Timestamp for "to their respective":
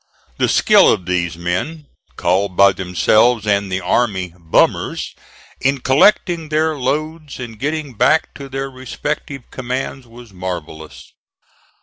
8.33-9.51